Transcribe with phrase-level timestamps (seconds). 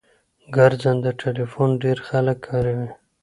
[0.55, 2.89] ګرځنده ټلیفون ډیر خلګ کاروي